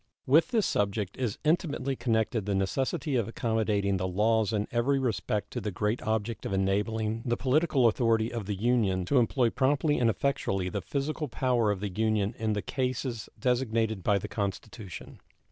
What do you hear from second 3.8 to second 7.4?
the laws in every respect to the great object of enabling the